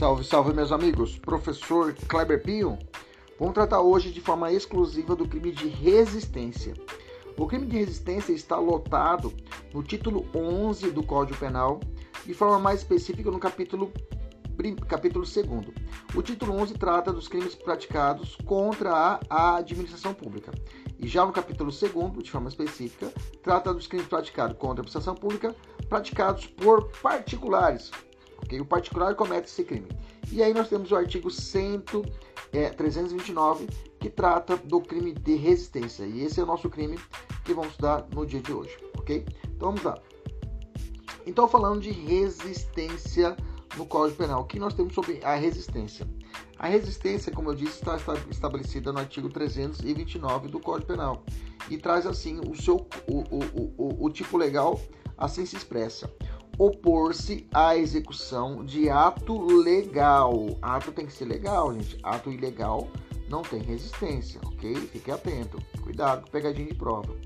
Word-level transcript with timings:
Salve, 0.00 0.24
salve, 0.24 0.54
meus 0.54 0.72
amigos. 0.72 1.18
Professor 1.18 1.92
Kleber 2.08 2.42
Pio. 2.42 2.78
Vamos 3.38 3.52
tratar 3.52 3.82
hoje 3.82 4.10
de 4.10 4.18
forma 4.18 4.50
exclusiva 4.50 5.14
do 5.14 5.28
crime 5.28 5.52
de 5.52 5.68
resistência. 5.68 6.72
O 7.36 7.46
crime 7.46 7.66
de 7.66 7.76
resistência 7.76 8.32
está 8.32 8.56
lotado 8.56 9.30
no 9.74 9.82
título 9.82 10.24
11 10.34 10.90
do 10.92 11.02
Código 11.02 11.38
Penal, 11.38 11.80
de 12.24 12.32
forma 12.32 12.58
mais 12.58 12.80
específica 12.80 13.30
no 13.30 13.38
capítulo 13.38 13.92
capítulo 14.88 15.26
2. 15.26 15.36
O 16.14 16.22
título 16.22 16.54
11 16.54 16.72
trata 16.78 17.12
dos 17.12 17.28
crimes 17.28 17.54
praticados 17.54 18.36
contra 18.46 19.20
a, 19.28 19.56
administração 19.56 20.14
pública. 20.14 20.50
E 20.98 21.06
já 21.06 21.26
no 21.26 21.32
capítulo 21.32 21.70
2, 21.70 22.22
de 22.22 22.30
forma 22.30 22.48
específica, 22.48 23.12
trata 23.42 23.74
dos 23.74 23.86
crimes 23.86 24.08
praticados 24.08 24.56
contra 24.56 24.68
a 24.68 24.80
administração 24.80 25.14
pública 25.14 25.54
praticados 25.90 26.46
por 26.46 26.88
particulares. 27.02 27.90
Okay? 28.44 28.60
O 28.60 28.64
particular 28.64 29.14
comete 29.14 29.48
esse 29.48 29.64
crime. 29.64 29.88
E 30.30 30.42
aí 30.42 30.54
nós 30.54 30.68
temos 30.68 30.90
o 30.90 30.96
artigo 30.96 31.30
100, 31.30 31.82
é, 32.52 32.70
329, 32.70 33.68
que 33.98 34.08
trata 34.08 34.56
do 34.56 34.80
crime 34.80 35.12
de 35.12 35.34
resistência. 35.34 36.04
E 36.04 36.22
esse 36.22 36.40
é 36.40 36.42
o 36.42 36.46
nosso 36.46 36.68
crime 36.68 36.98
que 37.44 37.54
vamos 37.54 37.70
estudar 37.72 38.06
no 38.14 38.24
dia 38.24 38.40
de 38.40 38.52
hoje. 38.52 38.76
Ok? 38.98 39.24
Então 39.44 39.68
vamos 39.68 39.82
lá. 39.82 39.98
Então, 41.26 41.46
falando 41.46 41.80
de 41.80 41.90
resistência 41.90 43.36
no 43.76 43.86
Código 43.86 44.18
Penal. 44.18 44.40
O 44.40 44.44
que 44.44 44.58
nós 44.58 44.74
temos 44.74 44.94
sobre 44.94 45.20
a 45.22 45.34
resistência? 45.34 46.08
A 46.58 46.66
resistência, 46.66 47.32
como 47.32 47.50
eu 47.50 47.54
disse, 47.54 47.74
está 47.74 47.96
estabelecida 48.30 48.92
no 48.92 48.98
artigo 48.98 49.28
329 49.28 50.48
do 50.48 50.60
Código 50.60 50.88
Penal 50.88 51.24
e 51.68 51.78
traz 51.78 52.06
assim 52.06 52.40
o 52.46 52.54
seu 52.54 52.86
o, 53.06 53.18
o, 53.18 53.72
o, 53.76 54.06
o 54.06 54.10
tipo 54.10 54.36
legal 54.36 54.80
assim 55.16 55.44
se 55.46 55.56
expressa 55.56 56.10
opor-se 56.60 57.48
à 57.54 57.74
execução 57.74 58.62
de 58.62 58.90
ato 58.90 59.46
legal. 59.62 60.58
Ato 60.60 60.92
tem 60.92 61.06
que 61.06 61.12
ser 61.14 61.24
legal, 61.24 61.72
gente. 61.72 61.98
Ato 62.02 62.30
ilegal 62.30 62.86
não 63.30 63.40
tem 63.40 63.62
resistência, 63.62 64.38
ok? 64.44 64.74
Fique 64.74 65.10
atento. 65.10 65.56
Cuidado 65.82 66.26
com 66.26 66.30
pegadinha 66.30 66.68
de 66.68 66.74
prova. 66.74 67.16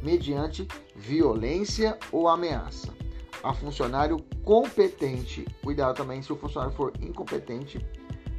Mediante 0.00 0.68
violência 0.94 1.98
ou 2.12 2.28
ameaça 2.28 2.94
a 3.42 3.52
funcionário 3.52 4.18
competente. 4.44 5.44
Cuidado 5.60 5.96
também 5.96 6.22
se 6.22 6.32
o 6.32 6.36
funcionário 6.36 6.76
for 6.76 6.92
incompetente, 7.00 7.84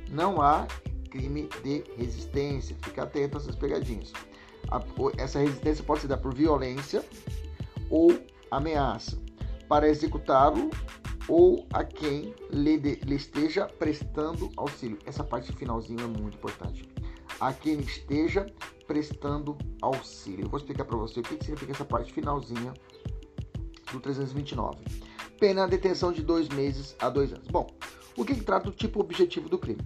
não 0.10 0.42
há 0.42 0.66
crime 1.12 1.50
de 1.62 1.84
resistência. 1.98 2.78
Fica 2.82 3.04
atento 3.04 3.38
a 3.38 3.42
essas 3.42 3.58
pegadinhas. 3.58 4.14
essa 5.18 5.40
resistência 5.40 5.84
pode 5.84 6.00
se 6.00 6.08
dar 6.08 6.16
por 6.16 6.34
violência 6.34 7.04
ou 7.90 8.18
ameaça 8.50 9.22
para 9.68 9.88
executá-lo 9.88 10.70
ou 11.28 11.66
a 11.72 11.84
quem 11.84 12.34
lhe, 12.50 12.78
lhe, 12.78 13.16
esteja 13.16 13.66
prestando 13.66 14.52
auxílio. 14.58 14.98
Essa 15.06 15.24
parte 15.24 15.52
finalzinha 15.54 16.04
é 16.04 16.08
muito 16.08 16.36
importante. 16.36 16.88
A 17.40 17.54
quem 17.54 17.80
esteja 17.80 18.46
prestando 18.86 19.58
auxílio. 19.82 20.46
Eu 20.46 20.50
vou 20.50 20.60
explicar 20.60 20.86
para 20.86 20.98
você 20.98 21.20
o 21.20 21.24
que 21.24 21.44
significa 21.44 21.72
essa 21.72 21.86
parte 21.86 22.12
finalzinha 22.12 22.74
do 23.92 24.00
329. 24.00 24.80
Pena 25.40 25.68
detenção 25.68 26.12
de 26.12 26.22
dois 26.22 26.50
meses 26.50 26.96
a 27.00 27.10
dois 27.10 27.32
anos. 27.32 27.48
Bom, 27.48 27.68
o 28.16 28.24
que, 28.24 28.36
que 28.36 28.44
trata 28.44 28.70
o 28.70 28.72
tipo 28.72 29.00
objetivo 29.00 29.50
do 29.50 29.58
crime? 29.58 29.82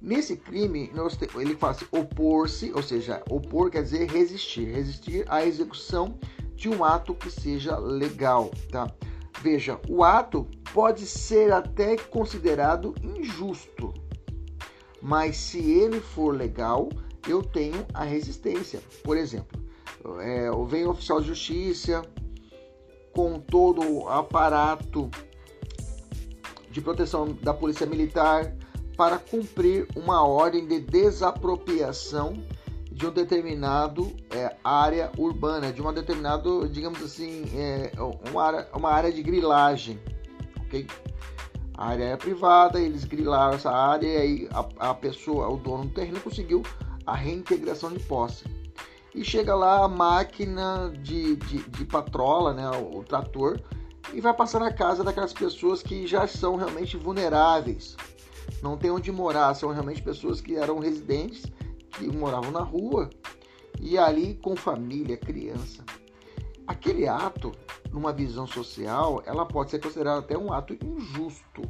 Nesse 0.00 0.36
crime, 0.36 0.90
ele 1.36 1.54
fala 1.54 1.72
assim, 1.72 1.86
opor-se, 1.92 2.72
ou 2.72 2.82
seja, 2.82 3.22
opor 3.30 3.70
quer 3.70 3.84
dizer 3.84 4.10
resistir, 4.10 4.64
resistir 4.64 5.24
à 5.28 5.44
execução 5.46 6.18
de 6.56 6.68
um 6.68 6.84
ato 6.84 7.14
que 7.14 7.30
seja 7.30 7.78
legal, 7.78 8.50
tá? 8.70 8.92
Veja, 9.42 9.80
o 9.88 10.04
ato 10.04 10.46
pode 10.72 11.04
ser 11.04 11.52
até 11.52 11.96
considerado 11.96 12.94
injusto, 13.02 13.92
mas 15.02 15.36
se 15.36 15.58
ele 15.58 15.98
for 15.98 16.32
legal, 16.32 16.88
eu 17.28 17.42
tenho 17.42 17.84
a 17.92 18.04
resistência. 18.04 18.80
Por 19.02 19.16
exemplo, 19.16 19.60
é, 20.20 20.48
vem 20.68 20.86
o 20.86 20.90
oficial 20.90 21.20
de 21.20 21.26
justiça, 21.26 22.02
com 23.12 23.40
todo 23.40 23.82
o 23.82 24.08
aparato 24.08 25.10
de 26.70 26.80
proteção 26.80 27.36
da 27.42 27.52
Polícia 27.52 27.84
Militar 27.84 28.56
para 28.96 29.18
cumprir 29.18 29.88
uma 29.96 30.24
ordem 30.24 30.68
de 30.68 30.78
desapropriação 30.78 32.34
de 33.02 33.08
um 33.08 33.10
determinado 33.10 34.12
é, 34.30 34.54
área 34.62 35.10
urbana, 35.18 35.72
de 35.72 35.80
uma 35.80 35.92
determinada, 35.92 36.68
digamos 36.68 37.02
assim, 37.02 37.42
é, 37.52 37.90
uma, 38.30 38.44
área, 38.44 38.68
uma 38.72 38.90
área 38.92 39.12
de 39.12 39.20
grilagem, 39.24 39.98
ok? 40.66 40.86
A 41.76 41.88
área 41.88 42.04
é 42.04 42.16
privada, 42.16 42.80
eles 42.80 43.04
grilaram 43.04 43.56
essa 43.56 43.72
área 43.72 44.06
e 44.06 44.16
aí 44.16 44.48
a, 44.52 44.90
a 44.90 44.94
pessoa, 44.94 45.48
o 45.48 45.56
dono 45.56 45.86
do 45.86 45.90
terreno 45.90 46.20
conseguiu 46.20 46.62
a 47.04 47.16
reintegração 47.16 47.92
de 47.92 47.98
posse 47.98 48.44
e 49.12 49.24
chega 49.24 49.52
lá 49.52 49.84
a 49.84 49.88
máquina 49.88 50.92
de, 51.02 51.34
de, 51.34 51.58
de 51.58 51.84
patrola, 51.84 52.54
né, 52.54 52.70
o, 52.70 53.00
o 53.00 53.02
trator, 53.02 53.60
e 54.12 54.20
vai 54.20 54.32
passar 54.32 54.60
na 54.60 54.72
casa 54.72 55.02
daquelas 55.02 55.32
pessoas 55.32 55.82
que 55.82 56.06
já 56.06 56.28
são 56.28 56.54
realmente 56.54 56.96
vulneráveis, 56.96 57.96
não 58.62 58.76
tem 58.76 58.92
onde 58.92 59.10
morar, 59.10 59.52
são 59.54 59.72
realmente 59.72 60.00
pessoas 60.00 60.40
que 60.40 60.54
eram 60.54 60.78
residentes, 60.78 61.50
que 61.92 62.06
moravam 62.06 62.50
na 62.50 62.62
rua 62.62 63.10
e 63.80 63.98
ali 63.98 64.34
com 64.34 64.56
família, 64.56 65.16
criança. 65.16 65.84
Aquele 66.66 67.06
ato, 67.06 67.52
numa 67.90 68.12
visão 68.12 68.46
social, 68.46 69.22
ela 69.26 69.44
pode 69.44 69.70
ser 69.70 69.80
considerada 69.80 70.20
até 70.20 70.38
um 70.38 70.52
ato 70.52 70.76
injusto. 70.84 71.62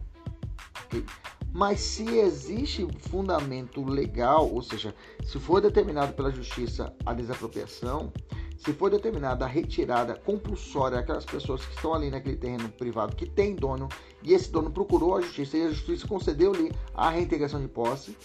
Okay? 0.84 1.05
Mas 1.53 1.81
se 1.81 2.19
existe 2.19 2.87
fundamento 3.00 3.84
legal, 3.84 4.50
ou 4.50 4.62
seja, 4.62 4.94
se 5.22 5.38
for 5.38 5.61
determinado 5.61 6.15
pela 6.15 6.31
justiça 6.31 6.94
a 7.05 7.12
desapropriação, 7.12 8.12
se 8.56 8.72
for 8.72 8.91
determinada 8.91 9.44
a 9.44 9.49
retirada 9.49 10.15
compulsória 10.15 10.99
daquelas 10.99 11.25
pessoas 11.25 11.65
que 11.65 11.75
estão 11.75 11.93
ali 11.93 12.11
naquele 12.11 12.37
terreno 12.37 12.69
privado 12.69 13.16
que 13.16 13.28
tem 13.28 13.56
dono 13.56 13.88
e 14.22 14.32
esse 14.32 14.50
dono 14.50 14.71
procurou 14.71 15.16
a 15.16 15.21
justiça 15.21 15.56
e 15.56 15.66
a 15.66 15.71
justiça 15.71 16.06
concedeu-lhe 16.06 16.71
a 16.94 17.11
reintegração 17.11 17.61
de 17.61 17.66
posse, 17.66 18.16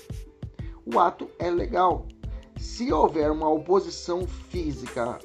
o 0.93 0.99
ato 0.99 1.29
é 1.37 1.49
legal. 1.49 2.07
Se 2.57 2.91
houver 2.91 3.29
uma 3.29 3.49
oposição 3.49 4.25
física, 4.25 5.19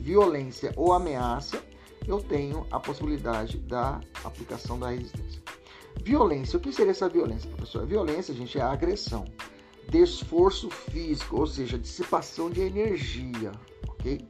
violência 0.00 0.72
ou 0.76 0.92
ameaça, 0.92 1.62
eu 2.06 2.20
tenho 2.20 2.66
a 2.70 2.80
possibilidade 2.80 3.58
da 3.58 4.00
aplicação 4.24 4.78
da 4.78 4.88
resistência. 4.88 5.40
Violência. 6.02 6.56
O 6.56 6.60
que 6.60 6.72
seria 6.72 6.90
essa 6.90 7.08
violência, 7.08 7.48
professor? 7.50 7.86
Violência, 7.86 8.34
gente, 8.34 8.58
é 8.58 8.62
a 8.62 8.72
agressão 8.72 9.24
de 9.88 10.02
esforço 10.02 10.70
físico, 10.70 11.38
ou 11.38 11.46
seja, 11.46 11.78
dissipação 11.78 12.50
de 12.50 12.60
energia, 12.60 13.52
ok? 13.88 14.26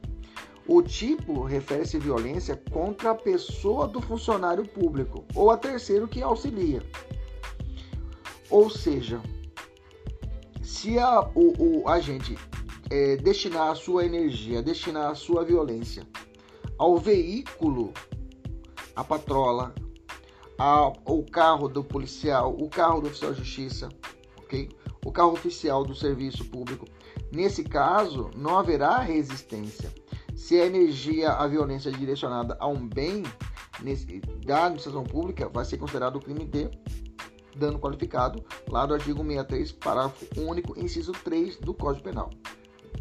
O 0.67 0.81
tipo 0.81 1.43
refere-se 1.43 1.97
à 1.97 1.99
violência 1.99 2.61
contra 2.71 3.11
a 3.11 3.15
pessoa 3.15 3.87
do 3.87 4.01
funcionário 4.01 4.65
público 4.67 5.25
ou 5.35 5.49
a 5.49 5.57
terceiro 5.57 6.07
que 6.07 6.21
auxilia. 6.21 6.83
Ou 8.49 8.69
seja, 8.69 9.21
se 10.71 10.97
a, 10.97 11.19
o, 11.35 11.81
o 11.81 11.89
agente 11.89 12.37
é, 12.89 13.17
destinar 13.17 13.71
a 13.71 13.75
sua 13.75 14.05
energia, 14.05 14.63
destinar 14.63 15.11
a 15.11 15.15
sua 15.15 15.43
violência 15.43 16.07
ao 16.77 16.97
veículo, 16.97 17.93
a 18.95 19.03
patrola, 19.03 19.75
o 21.05 21.23
carro 21.23 21.67
do 21.67 21.83
policial, 21.83 22.55
o 22.57 22.69
carro 22.69 23.01
do 23.01 23.07
oficial 23.07 23.33
de 23.33 23.39
justiça, 23.39 23.89
ok? 24.37 24.69
O 25.05 25.11
carro 25.11 25.33
oficial 25.33 25.83
do 25.83 25.93
serviço 25.93 26.45
público. 26.45 26.87
Nesse 27.33 27.63
caso, 27.65 28.31
não 28.33 28.57
haverá 28.57 28.99
resistência. 28.99 29.93
Se 30.33 30.59
a 30.59 30.65
energia, 30.65 31.33
a 31.33 31.45
violência 31.47 31.89
é 31.89 31.91
direcionada 31.91 32.55
a 32.59 32.67
um 32.67 32.87
bem 32.87 33.23
nesse, 33.81 34.21
da 34.45 34.65
administração 34.65 35.03
pública, 35.03 35.49
vai 35.49 35.65
ser 35.65 35.77
considerado 35.77 36.19
crime 36.19 36.45
de 36.45 36.69
dano 37.61 37.79
qualificado, 37.79 38.43
lá 38.67 38.85
do 38.85 38.93
artigo 38.93 39.23
63, 39.23 39.71
parágrafo 39.71 40.25
único, 40.37 40.77
inciso 40.79 41.11
3 41.11 41.57
do 41.57 41.73
Código 41.73 42.03
Penal. 42.03 42.29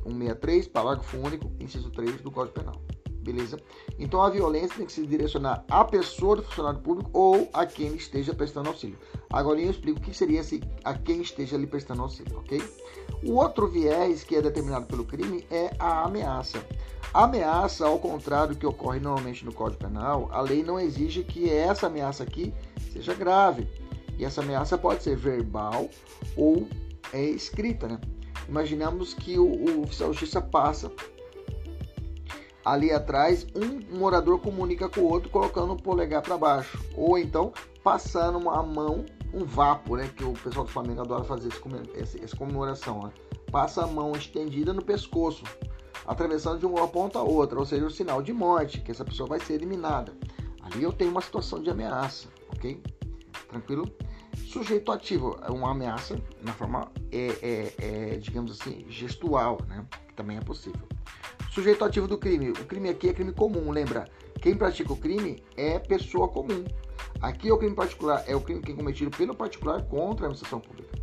163, 0.04 0.68
parágrafo 0.68 1.16
único, 1.16 1.50
inciso 1.58 1.90
3 1.90 2.20
do 2.20 2.30
Código 2.30 2.54
Penal 2.54 2.80
beleza? 3.20 3.58
Então 3.98 4.22
a 4.22 4.30
violência 4.30 4.76
tem 4.76 4.86
que 4.86 4.92
se 4.92 5.06
direcionar 5.06 5.64
à 5.70 5.84
pessoa 5.84 6.36
do 6.36 6.42
funcionário 6.42 6.80
público 6.80 7.10
ou 7.12 7.48
a 7.52 7.64
quem 7.66 7.94
esteja 7.94 8.34
prestando 8.34 8.68
auxílio. 8.68 8.98
Agora 9.32 9.60
eu 9.60 9.70
explico 9.70 9.98
o 9.98 10.02
que 10.02 10.16
seria 10.16 10.42
se 10.42 10.60
a 10.84 10.94
quem 10.94 11.20
esteja 11.20 11.56
ali 11.56 11.66
prestando 11.66 12.02
auxílio, 12.02 12.38
ok? 12.38 12.62
O 13.24 13.34
outro 13.34 13.68
viés 13.68 14.24
que 14.24 14.36
é 14.36 14.42
determinado 14.42 14.86
pelo 14.86 15.04
crime 15.04 15.44
é 15.50 15.70
a 15.78 16.04
ameaça. 16.04 16.64
Ameaça, 17.12 17.86
ao 17.86 17.98
contrário 17.98 18.54
do 18.54 18.58
que 18.58 18.66
ocorre 18.66 19.00
normalmente 19.00 19.44
no 19.44 19.52
Código 19.52 19.80
Penal, 19.80 20.28
a 20.32 20.40
lei 20.40 20.62
não 20.62 20.78
exige 20.78 21.24
que 21.24 21.50
essa 21.50 21.88
ameaça 21.88 22.22
aqui 22.22 22.54
seja 22.92 23.14
grave. 23.14 23.68
E 24.20 24.24
essa 24.26 24.42
ameaça 24.42 24.76
pode 24.76 25.02
ser 25.02 25.16
verbal 25.16 25.88
ou 26.36 26.68
é 27.10 27.22
escrita, 27.22 27.88
né? 27.88 27.98
Imaginamos 28.46 29.14
que 29.14 29.38
o, 29.38 29.46
o 29.46 29.82
oficial 29.82 30.10
de 30.10 30.18
justiça 30.18 30.42
passa 30.42 30.92
ali 32.62 32.92
atrás, 32.92 33.46
um 33.54 33.96
morador 33.98 34.38
comunica 34.38 34.90
com 34.90 35.00
o 35.00 35.10
outro 35.10 35.30
colocando 35.30 35.72
o 35.72 35.82
polegar 35.82 36.20
para 36.20 36.36
baixo, 36.36 36.78
ou 36.94 37.16
então 37.16 37.50
passando 37.82 38.50
a 38.50 38.62
mão 38.62 39.06
um 39.32 39.42
vapo, 39.42 39.96
né? 39.96 40.10
Que 40.14 40.22
o 40.22 40.34
pessoal 40.34 40.66
do 40.66 40.70
Flamengo 40.70 41.00
adora 41.00 41.24
fazer 41.24 41.48
essa 41.48 42.36
comemoração, 42.36 43.04
né? 43.04 43.12
Passa 43.50 43.84
a 43.84 43.86
mão 43.86 44.12
estendida 44.12 44.74
no 44.74 44.84
pescoço, 44.84 45.44
atravessando 46.06 46.58
de 46.58 46.66
uma 46.66 46.86
ponta 46.86 47.18
a 47.18 47.22
outra, 47.22 47.58
ou 47.58 47.64
seja, 47.64 47.86
o 47.86 47.90
sinal 47.90 48.20
de 48.20 48.34
morte, 48.34 48.82
que 48.82 48.90
essa 48.90 49.04
pessoa 49.04 49.26
vai 49.26 49.40
ser 49.40 49.54
eliminada. 49.54 50.12
Ali 50.60 50.82
eu 50.82 50.92
tenho 50.92 51.10
uma 51.10 51.22
situação 51.22 51.62
de 51.62 51.70
ameaça, 51.70 52.28
ok? 52.54 52.82
Tranquilo? 53.48 53.90
Sujeito 54.36 54.90
ativo 54.90 55.38
é 55.46 55.50
uma 55.50 55.70
ameaça 55.70 56.20
na 56.42 56.52
forma, 56.52 56.90
é, 57.12 57.26
é, 57.42 57.74
é, 57.78 58.16
digamos 58.16 58.60
assim, 58.60 58.84
gestual, 58.88 59.58
né? 59.68 59.86
Que 60.08 60.14
também 60.14 60.36
é 60.36 60.40
possível. 60.40 60.86
Sujeito 61.50 61.84
ativo 61.84 62.06
do 62.06 62.18
crime. 62.18 62.50
O 62.50 62.64
crime 62.64 62.88
aqui 62.88 63.08
é 63.08 63.12
crime 63.12 63.32
comum, 63.32 63.70
lembra? 63.70 64.08
Quem 64.40 64.56
pratica 64.56 64.92
o 64.92 64.96
crime 64.96 65.42
é 65.56 65.78
pessoa 65.78 66.28
comum. 66.28 66.64
Aqui 67.20 67.48
é 67.48 67.52
o 67.52 67.58
crime 67.58 67.74
particular, 67.74 68.24
é 68.26 68.34
o 68.34 68.40
crime 68.40 68.62
que 68.62 68.72
é 68.72 68.74
cometido 68.74 69.10
pelo 69.10 69.34
particular 69.34 69.82
contra 69.82 70.26
a 70.26 70.28
administração 70.28 70.60
pública. 70.60 70.98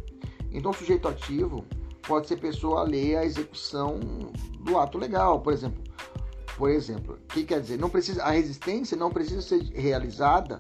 Então, 0.52 0.74
sujeito 0.74 1.08
ativo 1.08 1.66
pode 2.08 2.28
ser 2.28 2.38
pessoa 2.38 2.82
alheia 2.82 3.20
à 3.20 3.26
execução 3.26 4.00
do 4.62 4.78
ato 4.80 4.98
legal, 4.98 5.42
por 5.42 5.54
exemplo. 5.54 5.84
Por 6.58 6.72
exemplo, 6.72 7.20
o 7.24 7.34
que 7.34 7.44
quer 7.44 7.62
dizer? 7.62 7.78
Não 7.78 7.90
precisa, 7.90 8.24
a 8.24 8.32
resistência 8.32 8.98
não 8.98 9.12
precisa 9.12 9.42
ser 9.42 9.62
realizada 9.76 10.58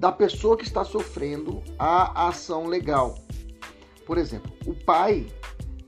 da 0.00 0.10
pessoa 0.10 0.56
que 0.56 0.64
está 0.64 0.82
sofrendo 0.82 1.62
a 1.78 2.28
ação 2.28 2.66
legal. 2.66 3.18
Por 4.06 4.16
exemplo, 4.16 4.50
o 4.66 4.72
pai 4.72 5.26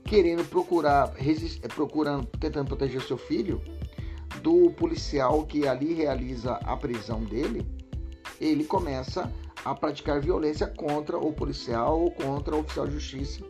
querendo 0.03 0.47
procurar, 0.47 1.15
procurando, 1.73 2.27
tentando 2.39 2.67
proteger 2.67 3.01
seu 3.01 3.17
filho 3.17 3.59
do 4.43 4.69
policial 4.73 5.43
que 5.47 5.67
ali 5.67 5.95
realiza 5.95 6.53
a 6.63 6.77
prisão 6.77 7.23
dele, 7.23 7.65
ele 8.39 8.65
começa 8.65 9.33
a 9.65 9.73
praticar 9.73 10.21
violência 10.21 10.67
contra 10.67 11.17
o 11.17 11.33
policial 11.33 11.99
ou 11.99 12.11
contra 12.11 12.55
o 12.55 12.59
oficial 12.59 12.85
de 12.85 12.93
justiça 12.93 13.43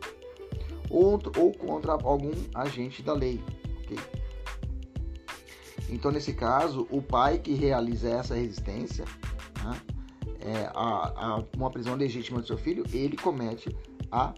ou, 0.88 1.20
ou 1.36 1.52
contra 1.52 1.92
algum 1.92 2.32
agente 2.54 3.02
da 3.02 3.12
lei. 3.12 3.38
Okay? 3.82 3.98
Então, 5.90 6.10
nesse 6.10 6.32
caso, 6.32 6.86
o 6.90 7.02
pai 7.02 7.38
que 7.38 7.52
realiza 7.52 8.08
essa 8.08 8.34
resistência 8.34 9.04
né, 9.62 9.93
é, 10.44 10.70
a, 10.74 11.36
a, 11.36 11.44
uma 11.56 11.70
prisão 11.70 11.94
legítima 11.94 12.40
do 12.40 12.46
seu 12.46 12.58
filho, 12.58 12.84
ele 12.92 13.16
comete 13.16 13.74
a 14.12 14.34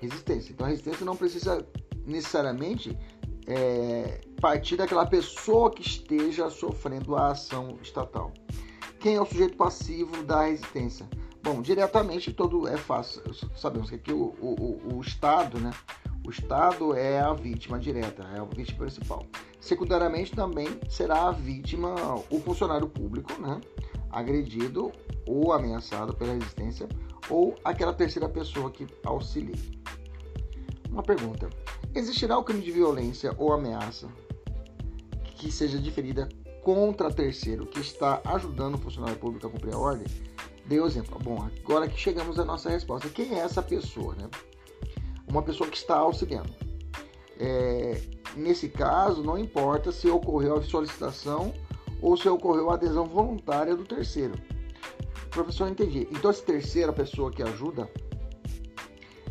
resistência. 0.00 0.52
Então, 0.52 0.66
a 0.66 0.68
resistência 0.68 1.04
não 1.04 1.16
precisa 1.16 1.66
necessariamente 2.04 2.96
é, 3.46 4.20
partir 4.40 4.76
daquela 4.76 5.06
pessoa 5.06 5.70
que 5.70 5.82
esteja 5.82 6.50
sofrendo 6.50 7.16
a 7.16 7.28
ação 7.28 7.78
estatal. 7.82 8.32
Quem 9.00 9.16
é 9.16 9.20
o 9.20 9.26
sujeito 9.26 9.56
passivo 9.56 10.22
da 10.24 10.44
resistência? 10.44 11.08
Bom, 11.42 11.62
diretamente 11.62 12.32
todo 12.32 12.66
é 12.66 12.76
fácil. 12.76 13.22
Sabemos 13.54 13.88
que 13.88 13.96
aqui 13.96 14.12
o, 14.12 14.34
o, 14.40 14.96
o 14.96 15.00
Estado, 15.00 15.60
né? 15.60 15.70
O 16.26 16.30
Estado 16.30 16.92
é 16.92 17.20
a 17.20 17.32
vítima 17.32 17.78
direta, 17.78 18.28
é 18.34 18.40
a 18.40 18.44
vítima 18.44 18.80
principal. 18.80 19.24
Secundariamente 19.60 20.32
também 20.32 20.66
será 20.88 21.28
a 21.28 21.30
vítima 21.30 21.94
o 22.30 22.40
funcionário 22.40 22.88
público, 22.88 23.32
né? 23.40 23.60
Agredido 24.16 24.90
ou 25.26 25.52
ameaçado 25.52 26.14
pela 26.14 26.32
resistência 26.32 26.88
ou 27.28 27.54
aquela 27.62 27.92
terceira 27.92 28.26
pessoa 28.26 28.70
que 28.70 28.86
auxilia. 29.04 29.56
Uma 30.88 31.02
pergunta: 31.02 31.50
existirá 31.94 32.38
o 32.38 32.42
crime 32.42 32.62
de 32.62 32.72
violência 32.72 33.34
ou 33.36 33.52
ameaça 33.52 34.08
que 35.34 35.52
seja 35.52 35.78
diferida 35.78 36.30
contra 36.62 37.12
terceiro 37.12 37.66
que 37.66 37.78
está 37.78 38.22
ajudando 38.24 38.76
o 38.76 38.78
funcionário 38.78 39.18
público 39.18 39.46
a 39.46 39.50
cumprir 39.50 39.74
a 39.74 39.78
ordem? 39.78 40.06
Dei 40.64 40.80
o 40.80 40.86
exemplo. 40.86 41.18
Bom, 41.22 41.46
agora 41.62 41.86
que 41.86 42.00
chegamos 42.00 42.38
à 42.38 42.44
nossa 42.44 42.70
resposta. 42.70 43.10
Quem 43.10 43.34
é 43.34 43.40
essa 43.40 43.62
pessoa, 43.62 44.14
né? 44.14 44.30
Uma 45.28 45.42
pessoa 45.42 45.68
que 45.68 45.76
está 45.76 45.96
auxiliando. 45.96 46.54
É, 47.38 48.00
nesse 48.34 48.70
caso, 48.70 49.22
não 49.22 49.36
importa 49.36 49.92
se 49.92 50.08
ocorreu 50.08 50.56
a 50.56 50.62
solicitação 50.62 51.52
ou 52.06 52.16
se 52.16 52.28
ocorreu 52.28 52.70
a 52.70 52.74
adesão 52.74 53.04
voluntária 53.04 53.74
do 53.74 53.84
terceiro. 53.84 54.34
Professor, 55.28 55.68
entendi. 55.68 56.06
Então, 56.12 56.30
essa 56.30 56.40
terceira 56.40 56.92
pessoa 56.92 57.32
que 57.32 57.42
ajuda, 57.42 57.90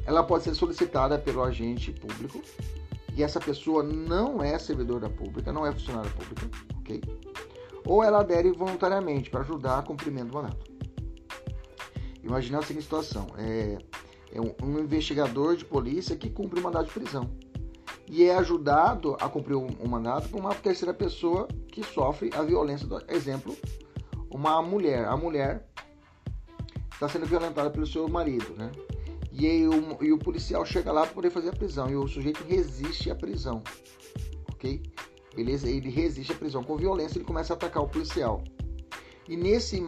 ela 0.06 0.22
pode 0.22 0.44
ser 0.44 0.54
solicitada 0.56 1.18
pelo 1.18 1.42
agente 1.42 1.94
público 1.94 2.42
e 3.16 3.24
essa 3.24 3.40
pessoa 3.40 3.82
não 3.82 4.44
é 4.44 4.60
servidora 4.60 5.10
pública, 5.10 5.54
não 5.54 5.66
é 5.66 5.72
funcionária 5.72 6.12
pública, 6.12 6.50
ok? 6.80 7.02
Ou 7.86 8.04
ela 8.04 8.20
adere 8.20 8.52
voluntariamente 8.52 9.30
para 9.30 9.40
ajudar 9.40 9.80
a 9.80 9.82
cumprimento 9.82 10.28
do 10.28 10.34
mandato. 10.34 10.70
Imagina 12.22 12.60
a 12.60 12.62
seguinte 12.62 12.84
situação: 12.84 13.28
é, 13.38 13.78
é 14.34 14.42
um, 14.42 14.54
um, 14.62 14.80
investigador 14.80 15.56
de 15.56 15.64
polícia 15.64 16.14
que 16.18 16.30
cumpre 16.30 16.60
o 16.60 16.64
mandato 16.64 16.88
de 16.88 16.92
prisão 16.92 17.30
e 18.06 18.26
é 18.26 18.36
ajudado 18.36 19.16
a 19.22 19.30
cumprir 19.30 19.56
o, 19.56 19.66
o 19.66 19.88
mandato 19.88 20.28
por 20.28 20.42
uma 20.42 20.54
terceira 20.54 20.94
pessoa 20.94 21.48
que 21.76 21.84
sofre 21.84 22.30
a 22.34 22.42
violência. 22.42 22.88
Do, 22.88 23.04
exemplo, 23.10 23.56
uma 24.30 24.62
mulher. 24.62 25.06
A 25.06 25.18
mulher 25.18 25.68
está 26.94 27.10
sendo 27.10 27.26
violentada 27.26 27.70
pelo 27.70 27.86
seu 27.86 28.08
marido, 28.08 28.56
né? 28.58 28.72
E, 29.30 29.46
aí, 29.46 29.68
o, 29.68 30.02
e 30.02 30.14
o 30.14 30.18
policial 30.18 30.66
chega 30.66 30.94
lá 30.94 31.02
para 31.02 31.14
poder 31.14 31.30
fazer 31.30 31.50
a 31.50 31.54
prisão 31.54 31.90
e 31.90 31.96
o 31.96 32.08
sujeito 32.08 32.42
resiste 32.46 33.12
à 33.12 33.16
prisão, 33.16 33.62
ok? 34.50 34.82
Beleza? 35.36 35.70
Ele 35.70 35.90
resiste 35.90 36.32
à 36.32 36.36
prisão 36.36 36.64
com 36.64 36.78
violência, 36.78 37.18
ele 37.18 37.26
começa 37.26 37.52
a 37.52 37.58
atacar 37.58 37.84
o 37.84 37.90
policial. 37.90 38.42
E 39.28 39.36
nesse, 39.36 39.82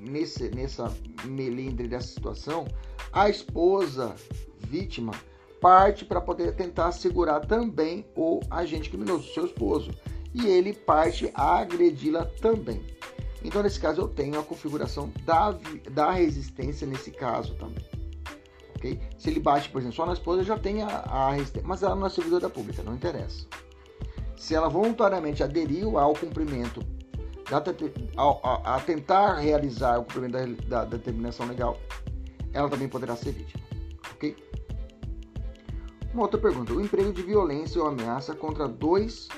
nesse, 0.00 0.48
nessa 0.48 0.92
melindre 1.24 1.86
dessa 1.86 2.08
situação, 2.08 2.66
a 3.12 3.30
esposa 3.30 4.16
vítima 4.58 5.12
parte 5.60 6.04
para 6.04 6.20
poder 6.20 6.56
tentar 6.56 6.90
segurar 6.90 7.40
também 7.40 8.04
o 8.16 8.40
agente 8.50 8.90
criminoso, 8.90 9.32
seu 9.32 9.46
esposo. 9.46 9.92
E 10.34 10.46
ele 10.46 10.72
parte 10.72 11.30
a 11.34 11.58
agredi-la 11.58 12.24
também. 12.40 12.82
Então, 13.42 13.62
nesse 13.62 13.78
caso, 13.78 14.00
eu 14.00 14.08
tenho 14.08 14.38
a 14.38 14.42
configuração 14.42 15.12
da, 15.24 15.56
da 15.90 16.10
resistência 16.10 16.86
nesse 16.86 17.10
caso 17.10 17.54
também. 17.54 17.84
Okay? 18.76 19.00
Se 19.16 19.30
ele 19.30 19.40
bate, 19.40 19.68
por 19.70 19.78
exemplo, 19.80 19.96
só 19.96 20.06
na 20.06 20.12
esposa, 20.12 20.42
já 20.42 20.58
tem 20.58 20.82
a, 20.82 20.88
a 20.88 21.32
resistência. 21.32 21.66
Mas 21.66 21.82
ela 21.82 21.94
não 21.94 22.06
é 22.06 22.10
servidora 22.10 22.50
pública, 22.50 22.82
não 22.82 22.94
interessa. 22.94 23.46
Se 24.36 24.54
ela 24.54 24.68
voluntariamente 24.68 25.42
aderiu 25.42 25.98
ao 25.98 26.14
cumprimento 26.14 26.80
a, 28.16 28.76
a, 28.76 28.80
tentar 28.80 29.36
realizar 29.36 29.98
o 29.98 30.04
cumprimento 30.04 30.32
da, 30.32 30.44
da, 30.46 30.84
da 30.84 30.96
determinação 30.96 31.46
legal, 31.46 31.78
ela 32.52 32.68
também 32.68 32.88
poderá 32.88 33.16
ser 33.16 33.32
vítima. 33.32 33.64
Ok? 34.12 34.36
Uma 36.12 36.22
outra 36.22 36.38
pergunta: 36.40 36.72
o 36.72 36.80
emprego 36.80 37.12
de 37.12 37.22
violência 37.22 37.80
ou 37.80 37.88
ameaça 37.88 38.34
contra 38.34 38.68
dois 38.68 39.28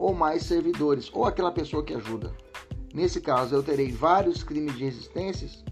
ou 0.00 0.14
mais 0.14 0.44
servidores 0.44 1.10
ou 1.12 1.26
aquela 1.26 1.52
pessoa 1.52 1.84
que 1.84 1.94
ajuda. 1.94 2.34
Nesse 2.94 3.20
caso, 3.20 3.54
eu 3.54 3.62
terei 3.62 3.92
vários 3.92 4.42
crimes 4.42 4.76
de 4.76 4.84
resistências? 4.84 5.62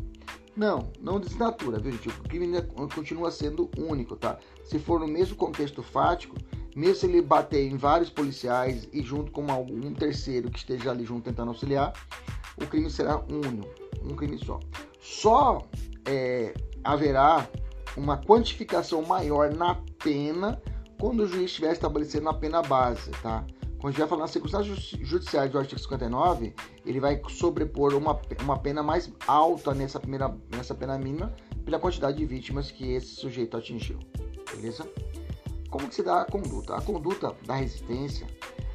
Não, 0.55 0.91
não 1.01 1.19
desnatura, 1.19 1.79
viu, 1.79 1.93
gente? 1.93 2.09
O 2.09 2.23
crime 2.25 2.61
continua 2.95 3.31
sendo 3.31 3.71
único, 3.79 4.17
tá? 4.17 4.39
Se 4.65 4.79
for 4.79 5.01
no 5.01 5.09
mesmo 5.09 5.35
contexto 5.35 5.83
fático, 5.83 6.37
mesmo 6.77 6.95
se 6.97 7.07
ele 7.07 7.23
bater 7.23 7.67
em 7.67 7.77
vários 7.77 8.11
policiais 8.11 8.89
e 8.93 9.03
junto 9.03 9.33
com 9.33 9.51
algum 9.51 9.93
terceiro 9.95 10.51
que 10.51 10.59
esteja 10.59 10.91
ali 10.91 11.05
junto 11.05 11.25
tentando 11.25 11.49
auxiliar, 11.49 11.93
o 12.57 12.67
crime 12.67 12.91
será 12.91 13.19
único, 13.19 13.69
um 14.05 14.15
crime 14.15 14.39
só. 14.39 14.61
Só 15.01 15.63
é, 16.05 16.53
haverá 16.85 17.49
uma 17.97 18.19
quantificação 18.19 19.03
maior 19.03 19.55
na 19.55 19.77
pena 20.03 20.61
quando 21.01 21.21
o 21.21 21.27
juiz 21.27 21.47
estiver 21.47 21.73
estabelecendo 21.73 22.29
a 22.29 22.35
pena 22.35 22.63
base, 22.63 23.11
tá? 23.23 23.45
Quando 23.79 23.97
vai 23.97 24.09
falar 24.09 24.23
nas 24.23 24.33
circunstâncias 24.33 24.79
judiciais 25.03 25.51
do 25.53 25.59
artigo 25.59 25.81
59, 25.81 26.53
ele 26.85 26.99
vai 26.99 27.21
sobrepor 27.29 27.95
uma, 27.95 28.21
uma 28.43 28.59
pena 28.59 28.83
mais 28.83 29.11
alta 29.27 29.73
nessa, 29.73 30.01
primeira, 30.01 30.37
nessa 30.51 30.75
pena 30.75 30.99
mínima 30.99 31.33
pela 31.65 31.79
quantidade 31.79 32.17
de 32.17 32.27
vítimas 32.27 32.73
que 32.73 32.93
esse 32.93 33.15
sujeito 33.15 33.57
atingiu. 33.57 34.01
Beleza? 34.51 34.89
Como 35.71 35.87
que 35.89 35.95
se 35.95 36.03
dá 36.03 36.23
a 36.23 36.25
conduta? 36.25 36.75
A 36.75 36.81
conduta 36.81 37.37
da 37.47 37.55
resistência, 37.55 38.27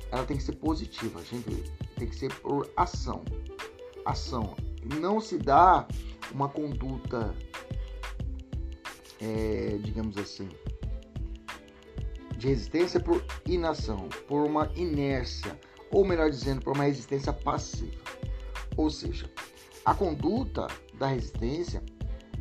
ela 0.09 0.23
tem 0.23 0.37
que 0.37 0.43
ser 0.43 0.53
positiva, 0.53 1.21
gente 1.23 1.63
tem 1.97 2.07
que 2.07 2.15
ser 2.15 2.33
por 2.35 2.69
ação. 2.77 3.25
Ação. 4.05 4.55
Não 5.01 5.19
se 5.19 5.37
dá 5.37 5.85
uma 6.31 6.47
conduta, 6.47 7.33
é, 9.19 9.77
digamos 9.81 10.17
assim, 10.17 10.47
de 12.43 12.49
resistência 12.49 12.99
por 12.99 13.23
inação, 13.47 14.09
por 14.27 14.45
uma 14.45 14.69
inércia, 14.75 15.57
ou 15.89 16.03
melhor 16.03 16.29
dizendo, 16.29 16.61
por 16.61 16.75
uma 16.75 16.83
resistência 16.83 17.31
passiva. 17.31 18.03
Ou 18.75 18.89
seja, 18.89 19.31
a 19.85 19.95
conduta 19.95 20.67
da 20.95 21.07
resistência 21.07 21.81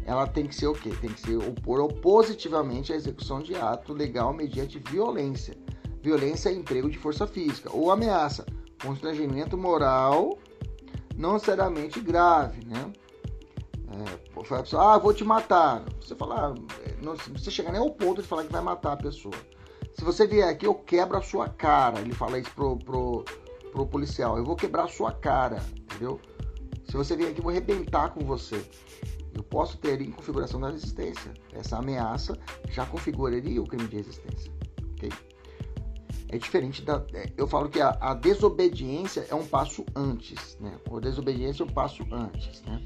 ela 0.04 0.26
tem 0.26 0.48
que 0.48 0.56
ser 0.56 0.66
o 0.66 0.72
quê? 0.72 0.90
Tem 1.00 1.10
que 1.10 1.20
ser 1.20 1.36
opor 1.36 1.92
positivamente 2.00 2.92
à 2.92 2.96
execução 2.96 3.40
de 3.40 3.54
ato 3.54 3.92
legal 3.92 4.32
mediante 4.32 4.80
violência. 4.80 5.56
Violência 6.02 6.48
é 6.48 6.52
emprego 6.52 6.90
de 6.90 6.98
força 6.98 7.24
física 7.24 7.70
ou 7.72 7.92
ameaça, 7.92 8.44
constrangimento 8.82 9.56
moral 9.56 10.36
não 11.16 11.34
necessariamente 11.34 12.00
grave, 12.00 12.66
né? 12.66 12.92
É, 13.88 14.40
a 14.54 14.62
pessoa, 14.62 14.94
ah, 14.94 14.98
vou 14.98 15.14
te 15.14 15.22
matar. 15.22 15.84
Você 16.00 16.16
fala, 16.16 16.48
ah, 16.48 16.54
não, 17.00 17.14
você 17.14 17.50
chega 17.52 17.70
nem 17.70 17.80
ao 17.80 17.90
ponto 17.90 18.20
de 18.20 18.26
falar 18.26 18.42
que 18.44 18.50
vai 18.50 18.62
matar 18.62 18.94
a 18.94 18.96
pessoa. 18.96 19.34
Se 19.94 20.04
você 20.04 20.26
vier 20.26 20.48
aqui, 20.48 20.66
eu 20.66 20.74
quebro 20.74 21.16
a 21.16 21.22
sua 21.22 21.48
cara. 21.48 22.00
Ele 22.00 22.12
fala 22.12 22.38
isso 22.38 22.50
pro, 22.54 22.76
pro, 22.76 23.24
pro 23.70 23.86
policial. 23.86 24.38
Eu 24.38 24.44
vou 24.44 24.56
quebrar 24.56 24.84
a 24.84 24.88
sua 24.88 25.12
cara, 25.12 25.62
entendeu? 25.82 26.20
Se 26.84 26.96
você 26.96 27.16
vier 27.16 27.30
aqui, 27.30 27.40
eu 27.40 27.44
vou 27.44 27.50
arrebentar 27.50 28.10
com 28.10 28.20
você. 28.20 28.64
Eu 29.34 29.42
posso 29.42 29.78
ter 29.78 30.00
em 30.00 30.10
configuração 30.10 30.60
da 30.60 30.70
resistência. 30.70 31.32
Essa 31.52 31.78
ameaça 31.78 32.38
já 32.70 32.84
configuraria 32.84 33.60
o 33.60 33.66
crime 33.66 33.88
de 33.88 33.96
resistência. 33.96 34.52
Ok? 34.92 35.10
É 36.28 36.38
diferente 36.38 36.82
da. 36.82 37.04
É, 37.12 37.30
eu 37.36 37.46
falo 37.46 37.68
que 37.68 37.80
a, 37.80 37.96
a 38.00 38.14
desobediência 38.14 39.26
é 39.28 39.34
um 39.34 39.46
passo 39.46 39.84
antes, 39.94 40.56
né? 40.58 40.78
A 40.90 41.00
desobediência 41.00 41.62
é 41.62 41.66
um 41.66 41.70
passo 41.70 42.02
antes, 42.10 42.62
né? 42.62 42.82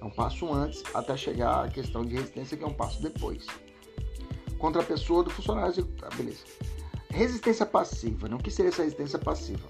É 0.00 0.04
um 0.04 0.10
passo 0.10 0.52
antes 0.52 0.82
até 0.94 1.16
chegar 1.16 1.64
à 1.64 1.68
questão 1.68 2.04
de 2.04 2.14
resistência, 2.14 2.56
que 2.56 2.62
é 2.62 2.66
um 2.66 2.74
passo 2.74 3.02
depois. 3.02 3.46
Contra 4.66 4.82
a 4.82 4.84
pessoa 4.84 5.22
do 5.22 5.30
funcionário. 5.30 5.84
Tá, 5.84 6.08
beleza. 6.16 6.40
Resistência 7.08 7.64
passiva. 7.64 8.28
Né? 8.28 8.34
O 8.34 8.38
que 8.38 8.50
seria 8.50 8.70
essa 8.70 8.82
resistência 8.82 9.16
passiva? 9.16 9.64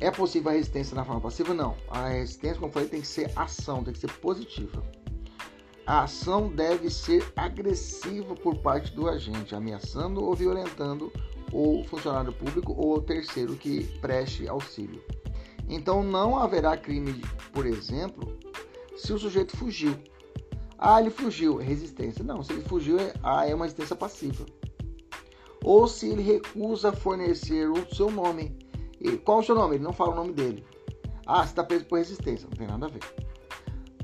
É 0.00 0.10
possível 0.10 0.50
a 0.50 0.54
resistência 0.54 0.94
na 0.94 1.04
forma 1.04 1.20
passiva? 1.20 1.52
Não. 1.52 1.76
A 1.90 2.08
resistência, 2.08 2.54
como 2.54 2.68
eu 2.68 2.72
falei, 2.72 2.88
tem 2.88 3.02
que 3.02 3.06
ser 3.06 3.30
ação, 3.36 3.84
tem 3.84 3.92
que 3.92 3.98
ser 3.98 4.10
positiva. 4.12 4.82
A 5.86 6.04
ação 6.04 6.48
deve 6.48 6.88
ser 6.88 7.30
agressiva 7.36 8.34
por 8.34 8.56
parte 8.60 8.94
do 8.94 9.10
agente, 9.10 9.54
ameaçando 9.54 10.24
ou 10.24 10.34
violentando 10.34 11.12
o 11.52 11.84
funcionário 11.84 12.32
público 12.32 12.72
ou 12.72 12.98
terceiro 13.02 13.56
que 13.56 13.84
preste 13.98 14.48
auxílio. 14.48 15.04
Então 15.68 16.02
não 16.02 16.38
haverá 16.38 16.78
crime, 16.78 17.20
por 17.52 17.66
exemplo, 17.66 18.38
se 18.96 19.12
o 19.12 19.18
sujeito 19.18 19.54
fugiu. 19.54 19.94
Ah, 20.78 21.00
ele 21.00 21.10
fugiu, 21.10 21.56
resistência. 21.56 22.24
Não, 22.24 22.42
se 22.42 22.52
ele 22.52 22.62
fugiu, 22.62 22.98
é, 22.98 23.14
ah, 23.22 23.46
é 23.46 23.54
uma 23.54 23.64
resistência 23.64 23.96
passiva. 23.96 24.44
Ou 25.64 25.88
se 25.88 26.08
ele 26.08 26.22
recusa 26.22 26.92
fornecer 26.92 27.70
o 27.70 27.94
seu 27.94 28.10
nome, 28.10 28.56
qual 29.24 29.38
é 29.38 29.40
o 29.40 29.44
seu 29.44 29.54
nome? 29.54 29.76
Ele 29.76 29.84
não 29.84 29.92
fala 29.92 30.12
o 30.12 30.16
nome 30.16 30.32
dele. 30.32 30.64
Ah, 31.26 31.42
você 31.42 31.50
está 31.50 31.64
preso 31.64 31.86
por 31.86 31.98
resistência. 31.98 32.48
Não 32.48 32.56
tem 32.56 32.66
nada 32.66 32.86
a 32.86 32.88
ver. 32.88 33.00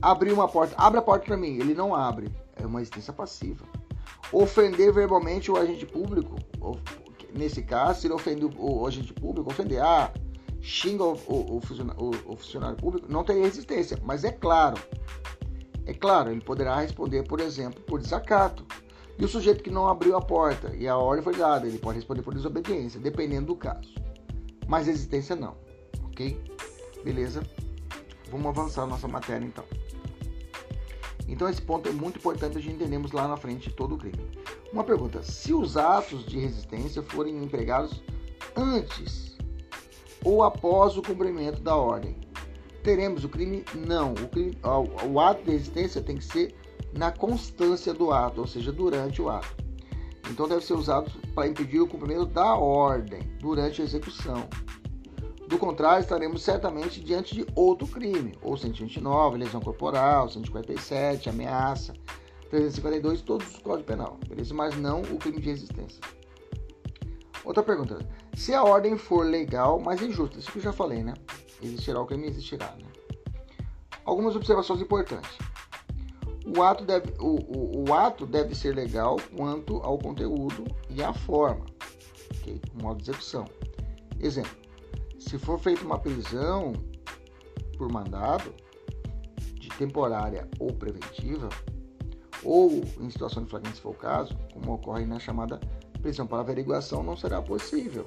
Abrir 0.00 0.32
uma 0.32 0.48
porta. 0.48 0.74
Abre 0.78 0.98
a 0.98 1.02
porta 1.02 1.26
para 1.26 1.36
mim. 1.36 1.58
Ele 1.58 1.74
não 1.74 1.94
abre. 1.94 2.30
É 2.56 2.66
uma 2.66 2.78
resistência 2.78 3.12
passiva. 3.12 3.64
Ofender 4.32 4.92
verbalmente 4.92 5.50
o 5.50 5.56
agente 5.56 5.86
público. 5.86 6.36
Nesse 7.34 7.62
caso, 7.62 8.00
se 8.00 8.06
ele 8.06 8.14
ofende 8.14 8.44
o, 8.44 8.86
agente 8.86 9.12
público, 9.12 9.50
ofender. 9.50 9.82
Ah, 9.82 10.12
xinga 10.60 11.04
o, 11.04 11.12
o, 11.26 11.56
o, 11.56 11.60
funcionário, 11.60 12.10
o 12.26 12.36
funcionário 12.36 12.76
público. 12.76 13.10
Não 13.10 13.24
tem 13.24 13.42
resistência. 13.42 13.98
Mas 14.02 14.24
é 14.24 14.32
claro. 14.32 14.80
É 15.90 15.94
claro, 15.94 16.30
ele 16.30 16.40
poderá 16.40 16.80
responder, 16.80 17.24
por 17.24 17.40
exemplo, 17.40 17.80
por 17.82 18.00
desacato. 18.00 18.64
E 19.18 19.24
o 19.24 19.28
sujeito 19.28 19.62
que 19.62 19.70
não 19.70 19.88
abriu 19.88 20.16
a 20.16 20.20
porta 20.20 20.74
e 20.76 20.88
a 20.88 20.96
ordem 20.96 21.22
foi 21.22 21.34
dada, 21.34 21.66
ele 21.66 21.78
pode 21.78 21.98
responder 21.98 22.22
por 22.22 22.32
desobediência, 22.32 23.00
dependendo 23.00 23.48
do 23.48 23.56
caso 23.56 23.92
mas 24.70 24.86
resistência 24.86 25.34
não, 25.34 25.56
ok? 26.04 26.40
Beleza? 27.02 27.42
Vamos 28.30 28.46
avançar 28.46 28.86
nossa 28.86 29.08
matéria 29.08 29.44
então. 29.44 29.64
Então 31.26 31.48
esse 31.48 31.60
ponto 31.60 31.88
é 31.88 31.92
muito 31.92 32.20
importante 32.20 32.56
a 32.56 32.60
gente 32.60 32.76
entendermos 32.76 33.10
lá 33.10 33.26
na 33.26 33.36
frente 33.36 33.68
todo 33.68 33.96
o 33.96 33.98
crime. 33.98 34.30
Uma 34.72 34.84
pergunta: 34.84 35.24
se 35.24 35.52
os 35.52 35.76
atos 35.76 36.24
de 36.24 36.38
resistência 36.38 37.02
forem 37.02 37.42
empregados 37.42 38.00
antes 38.54 39.36
ou 40.24 40.44
após 40.44 40.96
o 40.96 41.02
cumprimento 41.02 41.60
da 41.60 41.74
ordem, 41.74 42.16
teremos 42.82 43.24
o 43.24 43.28
crime? 43.28 43.64
Não. 43.74 44.12
O, 44.12 44.28
crime, 44.28 44.56
o 45.10 45.20
ato 45.20 45.44
de 45.44 45.52
resistência 45.52 46.02
tem 46.02 46.16
que 46.16 46.24
ser 46.24 46.54
na 46.92 47.12
constância 47.12 47.94
do 47.94 48.12
ato, 48.12 48.40
ou 48.40 48.46
seja, 48.46 48.72
durante 48.72 49.20
o 49.22 49.28
ato. 49.28 49.56
Então 50.30 50.48
deve 50.48 50.64
ser 50.64 50.74
usado 50.74 51.10
para 51.34 51.48
impedir 51.48 51.80
o 51.80 51.88
cumprimento 51.88 52.26
da 52.26 52.54
ordem 52.54 53.20
durante 53.40 53.82
a 53.82 53.84
execução. 53.84 54.48
Do 55.48 55.58
contrário, 55.58 56.00
estaremos 56.00 56.42
certamente 56.42 57.00
diante 57.00 57.34
de 57.34 57.44
outro 57.56 57.86
crime, 57.86 58.38
ou 58.40 58.56
129, 58.56 59.38
lesão 59.38 59.60
corporal, 59.60 60.28
157, 60.28 61.28
ameaça, 61.28 61.92
352, 62.50 63.22
todos 63.22 63.54
os 63.54 63.58
códigos 63.58 63.86
penal, 63.86 64.18
beleza? 64.28 64.54
Mas 64.54 64.76
não 64.76 65.02
o 65.02 65.18
crime 65.18 65.40
de 65.40 65.48
resistência. 65.48 66.00
Outra 67.44 67.64
pergunta: 67.64 67.98
se 68.34 68.54
a 68.54 68.62
ordem 68.62 68.96
for 68.96 69.26
legal, 69.26 69.80
mas 69.80 70.00
injusta, 70.00 70.38
isso 70.38 70.52
que 70.52 70.58
eu 70.58 70.62
já 70.62 70.72
falei, 70.72 71.02
né? 71.02 71.14
Existirá 71.62 72.00
o 72.00 72.06
crime, 72.06 72.26
existirá, 72.26 72.74
né? 72.78 72.86
Algumas 74.04 74.34
observações 74.34 74.80
importantes. 74.80 75.30
O 76.56 76.62
ato, 76.62 76.84
deve, 76.84 77.12
o, 77.20 77.36
o, 77.36 77.88
o 77.88 77.94
ato 77.94 78.26
deve 78.26 78.54
ser 78.54 78.74
legal 78.74 79.16
quanto 79.36 79.76
ao 79.78 79.98
conteúdo 79.98 80.64
e 80.88 81.02
à 81.02 81.12
forma, 81.12 81.66
okay? 82.40 82.60
o 82.74 82.82
modo 82.82 83.02
de 83.02 83.10
execução. 83.10 83.44
Exemplo: 84.18 84.56
se 85.18 85.38
for 85.38 85.58
feita 85.58 85.84
uma 85.84 85.98
prisão 85.98 86.72
por 87.76 87.92
mandado, 87.92 88.52
de 89.54 89.68
temporária 89.70 90.48
ou 90.58 90.72
preventiva, 90.72 91.48
ou 92.42 92.82
em 93.00 93.10
situação 93.10 93.44
de 93.44 93.50
flagrante 93.50 93.76
se 93.76 93.82
for 93.82 93.90
o 93.90 93.94
caso, 93.94 94.36
como 94.52 94.74
ocorre 94.74 95.04
na 95.04 95.18
chamada 95.18 95.60
prisão 96.00 96.26
para 96.26 96.40
averiguação, 96.40 97.02
não 97.02 97.16
será 97.16 97.40
possível. 97.42 98.06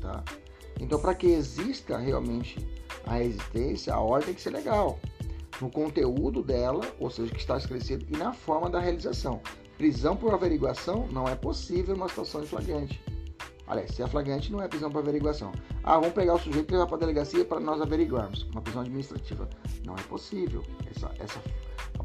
Tá? 0.00 0.24
Então, 0.80 0.98
para 0.98 1.14
que 1.14 1.26
exista 1.26 1.96
realmente 1.98 2.58
a 3.06 3.14
resistência, 3.14 3.94
a 3.94 4.00
ordem 4.00 4.26
tem 4.26 4.34
que 4.34 4.42
ser 4.42 4.50
legal 4.50 4.98
no 5.60 5.70
conteúdo 5.70 6.42
dela, 6.42 6.82
ou 6.98 7.10
seja, 7.10 7.32
que 7.32 7.40
está 7.40 7.56
esclarecido, 7.56 8.04
e 8.12 8.16
na 8.16 8.32
forma 8.32 8.68
da 8.68 8.78
realização. 8.78 9.40
Prisão 9.78 10.16
por 10.16 10.32
averiguação 10.32 11.06
não 11.08 11.28
é 11.28 11.34
possível 11.34 11.94
numa 11.94 12.08
situação 12.08 12.40
de 12.40 12.46
flagrante. 12.46 13.02
Aliás, 13.66 13.90
se 13.90 14.02
é 14.02 14.06
flagrante, 14.06 14.52
não 14.52 14.62
é 14.62 14.68
prisão 14.68 14.90
por 14.90 15.00
averiguação. 15.00 15.52
Ah, 15.82 15.98
vamos 15.98 16.14
pegar 16.14 16.34
o 16.34 16.38
sujeito 16.38 16.70
e 16.70 16.72
levar 16.72 16.86
para 16.86 16.96
a 16.96 17.00
delegacia 17.00 17.44
para 17.44 17.58
nós 17.58 17.80
averiguarmos. 17.80 18.44
Uma 18.52 18.62
prisão 18.62 18.82
administrativa. 18.82 19.48
Não 19.84 19.94
é 19.94 20.02
possível. 20.02 20.62
Essa, 20.88 21.12
essa, 21.18 21.42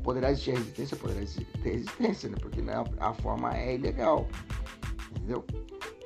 poderá 0.03 0.31
existir 0.31 0.51
resistência? 0.51 0.98
Poderá 0.98 1.22
existir 1.22 1.48
resistência, 1.63 2.29
né? 2.29 2.38
porque 2.41 2.62
né, 2.62 2.74
a 3.00 3.13
forma 3.13 3.55
é 3.55 3.75
ilegal. 3.75 4.27
Entendeu? 5.12 5.46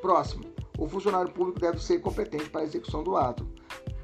Próximo. 0.02 0.44
O 0.78 0.90
funcionário 0.90 1.32
público 1.32 1.60
deve 1.60 1.82
ser 1.82 2.00
competente 2.00 2.50
para 2.50 2.62
a 2.62 2.64
execução 2.66 3.02
do 3.02 3.16
ato. 3.16 3.48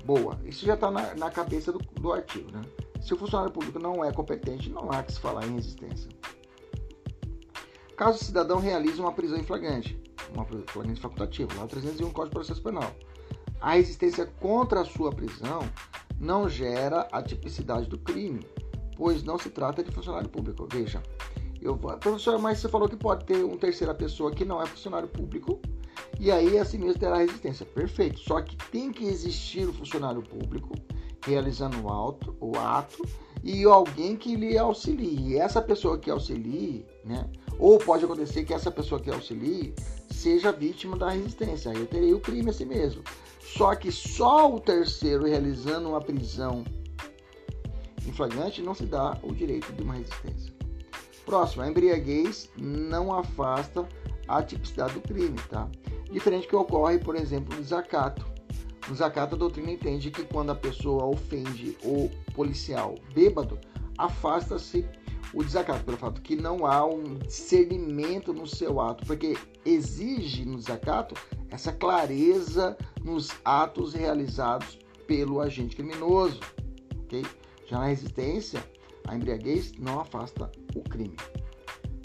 Boa. 0.04 0.40
Isso 0.44 0.66
já 0.66 0.74
está 0.74 0.90
na, 0.90 1.14
na, 1.16 1.30
cabeça 1.30 1.72
do, 1.72 1.80
do 1.80 2.12
artigo, 2.12 2.52
né? 2.52 2.62
Se 3.02 3.14
o 3.14 3.18
funcionário 3.18 3.54
público 3.54 3.80
não 3.80 4.04
é 4.04 4.12
competente, 4.12 4.70
não 4.70 4.92
há 4.92 5.04
que 5.04 5.14
se 5.14 5.20
falar 5.20 5.46
em 5.46 5.56
resistência. 5.56 6.10
Caso 7.96 8.18
o 8.20 8.24
cidadão 8.24 8.60
realize 8.60 9.00
uma 9.00 9.12
prisão 9.12 9.38
em 9.38 9.44
flagrante, 9.44 10.02
uma 10.34 10.46
flagrante 10.46 11.00
facultativa, 11.00 11.54
lá 11.56 11.68
301 11.68 12.12
Código 12.12 12.26
de 12.26 12.32
Processo 12.32 12.62
Penal, 12.62 12.92
a 13.60 13.74
resistência 13.74 14.26
contra 14.40 14.82
a 14.82 14.86
sua 14.86 15.12
prisão 15.12 15.62
não 16.20 16.50
gera 16.50 17.08
a 17.12 17.22
tipicidade 17.22 17.88
do 17.88 17.98
crime, 17.98 18.46
pois 18.96 19.24
não 19.24 19.38
se 19.38 19.50
trata 19.50 19.84
de 19.84 19.92
funcionário 19.92 20.30
público. 20.30 20.68
Veja, 20.72 21.02
eu 21.62 21.78
professor, 21.78 22.40
mas 22.40 22.58
você 22.60 22.68
falou 22.68 22.90
que 22.90 22.96
pode 22.96 23.26
ter 23.26 23.44
uma 23.44 23.58
terceira 23.58 23.94
pessoa 23.94 24.32
que 24.32 24.44
não 24.44 24.62
é 24.62 24.66
funcionário 24.66 25.08
público 25.08 25.62
e 26.20 26.32
aí 26.32 26.58
assim 26.58 26.78
mesmo 26.78 27.00
terá 27.00 27.18
resistência. 27.18 27.66
Perfeito. 27.66 28.20
Só 28.20 28.42
que 28.42 28.56
tem 28.70 28.92
que 28.92 29.06
existir 29.06 29.68
o 29.68 29.74
funcionário 29.74 30.22
público 30.22 30.74
realizando 31.26 31.82
o, 31.82 31.90
auto, 31.90 32.36
o 32.40 32.58
ato 32.58 33.04
e 33.44 33.64
alguém 33.64 34.16
que 34.16 34.36
lhe 34.36 34.58
auxilie. 34.58 35.32
E 35.32 35.38
essa 35.38 35.62
pessoa 35.62 35.98
que 35.98 36.10
auxilie, 36.10 36.86
né? 37.06 37.30
Ou 37.58 37.78
pode 37.78 38.06
acontecer 38.06 38.44
que 38.44 38.54
essa 38.54 38.72
pessoa 38.72 39.00
que 39.00 39.10
auxilie 39.10 39.74
seja 40.10 40.52
vítima 40.52 40.98
da 40.98 41.10
resistência. 41.10 41.72
Aí 41.72 41.78
eu 41.78 41.88
terei 41.88 42.14
o 42.14 42.20
crime 42.20 42.50
assim 42.50 42.66
mesmo. 42.66 43.04
Só 43.40 43.76
que 43.76 43.92
só 43.92 44.54
o 44.54 44.60
terceiro 44.60 45.26
realizando 45.26 45.90
uma 45.90 46.02
prisão 46.02 46.64
em 48.06 48.12
flagrante 48.12 48.62
não 48.62 48.74
se 48.74 48.86
dá 48.86 49.18
o 49.24 49.34
direito 49.34 49.72
de 49.74 49.84
uma 49.84 49.96
resistência. 49.96 50.54
Próximo, 51.26 51.64
a 51.64 51.68
embriaguez 51.68 52.50
não 52.58 53.14
afasta 53.14 53.88
a 54.28 54.42
tipicidade 54.42 54.94
do 54.94 55.02
crime, 55.02 55.38
tá? 55.50 55.70
Diferente 56.12 56.48
que 56.48 56.56
ocorre, 56.56 57.00
por 57.00 57.16
exemplo, 57.16 57.56
no 57.56 57.62
desacato. 57.62 58.26
No 58.88 58.94
desacato, 58.94 59.36
a 59.36 59.38
doutrina 59.38 59.72
entende 59.72 60.12
que 60.12 60.24
quando 60.24 60.52
a 60.52 60.56
pessoa 60.56 61.06
ofende 61.06 61.78
o 61.84 62.10
policial 62.34 62.96
bêbado, 63.14 63.60
afasta-se 63.98 64.86
o 65.34 65.44
desacato, 65.44 65.84
pelo 65.86 65.98
fato 65.98 66.22
que 66.22 66.36
não 66.36 66.66
há 66.66 66.86
um 66.86 67.16
discernimento 67.20 68.34
no 68.34 68.46
seu 68.46 68.82
ato, 68.82 69.06
porque 69.06 69.38
exige 69.64 70.44
no 70.46 70.58
desacato 70.58 71.16
essa 71.50 71.72
clareza 71.72 72.78
nos 73.04 73.30
atos 73.46 73.94
realizados 73.94 74.78
pelo 75.08 75.40
agente 75.40 75.76
criminoso. 75.76 76.40
ok? 77.04 77.26
Já 77.68 77.80
na 77.80 77.86
resistência, 77.86 78.64
a 79.08 79.16
embriaguez 79.16 79.72
não 79.78 80.00
afasta 80.00 80.52
o 80.76 80.82
crime. 80.82 81.16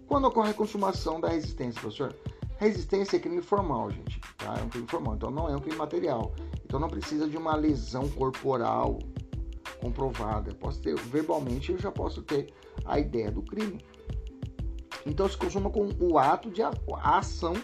Quando 0.07 0.27
ocorre 0.27 0.51
a 0.51 0.55
consumação 0.55 1.21
da 1.21 1.29
resistência, 1.29 1.81
professor? 1.81 2.15
Resistência 2.59 3.17
é 3.17 3.21
crime 3.21 3.43
formal, 3.43 3.91
gente. 3.91 4.21
Tá? 4.39 4.55
É 4.59 4.63
um 4.63 4.69
crime 4.69 4.87
formal, 4.87 5.17
então 5.17 5.31
não 5.31 5.49
é 5.49 5.57
um 5.57 5.61
crime 5.61 5.77
material. 5.77 6.33
Então 6.65 6.81
não 6.81 6.89
precisa 6.89 7.29
de 7.29 7.37
uma 7.37 7.55
lesão 7.57 8.09
corporal 8.09 8.99
comprovada, 9.81 10.55
posso 10.55 10.81
ter 10.81 10.97
verbalmente, 10.97 11.71
eu 11.71 11.79
já 11.79 11.93
posso 11.93 12.23
ter 12.23 12.53
a 12.85 12.99
ideia 12.99 13.31
do 13.31 13.43
crime. 13.43 13.79
Então 15.05 15.29
se 15.29 15.37
consuma 15.37 15.71
com 15.71 15.89
o 16.01 16.19
ato 16.19 16.51
de 16.51 16.63
a, 16.63 16.71
a 17.03 17.19
ação 17.19 17.55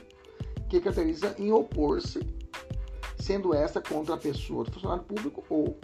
que 0.69 0.81
caracteriza 0.81 1.35
em 1.39 1.53
opor-se, 1.53 2.21
sendo 3.19 3.55
esta 3.55 3.81
contra 3.81 4.15
a 4.15 4.19
pessoa 4.19 4.65
do 4.65 4.73
funcionário 4.73 5.05
público 5.05 5.45
ou 5.49 5.79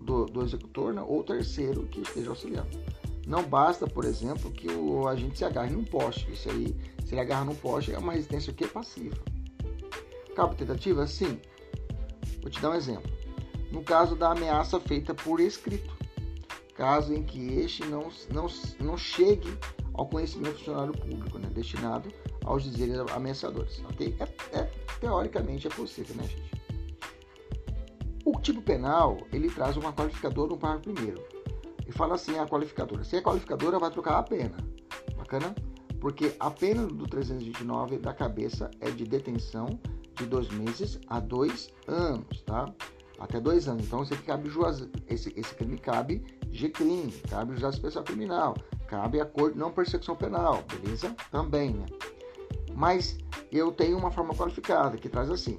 do, 0.00 0.26
do 0.26 0.42
executor, 0.42 0.92
né, 0.92 1.02
ou 1.02 1.22
terceiro 1.22 1.86
que 1.86 2.00
esteja 2.00 2.30
auxiliando. 2.30 2.68
Não 3.26 3.42
basta, 3.42 3.88
por 3.88 4.04
exemplo, 4.04 4.52
que 4.52 4.70
o 4.70 5.08
agente 5.08 5.38
se 5.38 5.44
agarre 5.44 5.70
num 5.70 5.82
poste. 5.82 6.30
Isso 6.30 6.48
aí, 6.48 6.76
se 7.04 7.12
ele 7.12 7.20
agarra 7.20 7.44
num 7.44 7.56
poste, 7.56 7.92
é 7.92 7.98
uma 7.98 8.12
resistência 8.12 8.52
que 8.52 8.68
passiva. 8.68 9.16
Cabo 10.36 10.54
tentativa? 10.54 11.06
Sim. 11.08 11.40
Vou 12.40 12.50
te 12.50 12.60
dar 12.60 12.70
um 12.70 12.74
exemplo. 12.74 13.10
No 13.72 13.82
caso 13.82 14.14
da 14.14 14.30
ameaça 14.30 14.78
feita 14.78 15.12
por 15.12 15.40
escrito, 15.40 15.92
caso 16.74 17.12
em 17.12 17.24
que 17.24 17.58
este 17.58 17.84
não, 17.86 18.10
não, 18.32 18.46
não 18.78 18.96
chegue 18.96 19.58
ao 19.92 20.06
conhecimento 20.06 20.52
do 20.52 20.58
funcionário 20.58 20.92
público, 20.92 21.38
né, 21.38 21.48
destinado 21.52 22.12
aos 22.44 22.62
dizeres 22.62 22.96
ameaçadores. 23.12 23.82
Okay? 23.90 24.14
É, 24.20 24.58
é, 24.58 24.70
teoricamente 25.00 25.66
é 25.66 25.70
possível, 25.70 26.14
né, 26.14 26.28
gente? 26.28 26.56
O 28.24 28.38
tipo 28.40 28.62
penal, 28.62 29.18
ele 29.32 29.50
traz 29.50 29.76
uma 29.76 29.92
qualificadora 29.92 30.50
no 30.50 30.58
parágrafo 30.58 30.92
primeiro. 30.92 31.35
E 31.86 31.92
fala 31.92 32.14
assim 32.14 32.38
a 32.38 32.46
qualificadora. 32.46 33.04
Se 33.04 33.16
é 33.16 33.22
qualificadora, 33.22 33.78
vai 33.78 33.90
trocar 33.90 34.18
a 34.18 34.22
pena. 34.22 34.56
Bacana? 35.16 35.54
Porque 36.00 36.34
a 36.38 36.50
pena 36.50 36.86
do 36.86 37.06
329 37.06 37.98
da 37.98 38.12
cabeça 38.12 38.70
é 38.80 38.90
de 38.90 39.04
detenção 39.04 39.78
de 40.14 40.26
dois 40.26 40.48
meses 40.50 41.00
a 41.08 41.20
dois 41.20 41.72
anos, 41.86 42.42
tá? 42.42 42.72
Até 43.18 43.40
dois 43.40 43.68
anos. 43.68 43.86
Então, 43.86 44.02
esse, 44.02 44.16
cabe 44.16 44.48
juaz... 44.48 44.86
esse, 45.08 45.32
esse 45.36 45.54
crime 45.54 45.78
cabe 45.78 46.24
G-crime, 46.50 47.12
cabe 47.28 47.52
juizado 47.52 47.74
especial 47.74 48.04
criminal, 48.04 48.54
cabe 48.86 49.20
acordo 49.20 49.58
não 49.58 49.70
persecução 49.70 50.16
penal, 50.16 50.64
beleza? 50.68 51.14
Também, 51.30 51.74
né? 51.74 51.86
Mas 52.74 53.18
eu 53.50 53.72
tenho 53.72 53.96
uma 53.96 54.10
forma 54.10 54.34
qualificada 54.34 54.96
que 54.96 55.08
traz 55.08 55.30
assim: 55.30 55.58